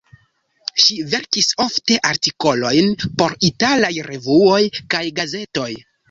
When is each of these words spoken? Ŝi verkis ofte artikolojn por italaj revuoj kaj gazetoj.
Ŝi 0.83 0.95
verkis 1.09 1.49
ofte 1.65 1.97
artikolojn 2.11 2.89
por 3.21 3.35
italaj 3.49 3.91
revuoj 4.07 4.61
kaj 4.95 5.03
gazetoj. 5.21 5.69